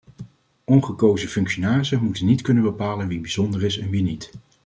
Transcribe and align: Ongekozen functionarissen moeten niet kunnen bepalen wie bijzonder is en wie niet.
Ongekozen 0.63 1.29
functionarissen 1.29 2.03
moeten 2.03 2.25
niet 2.25 2.41
kunnen 2.41 2.63
bepalen 2.63 3.07
wie 3.07 3.19
bijzonder 3.21 3.63
is 3.63 3.77
en 3.77 3.89
wie 3.89 4.03
niet. 4.03 4.31